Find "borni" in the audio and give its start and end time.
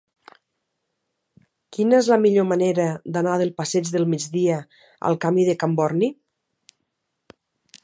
5.83-6.13